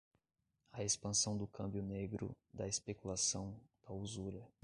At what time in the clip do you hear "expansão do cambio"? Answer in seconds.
0.83-1.83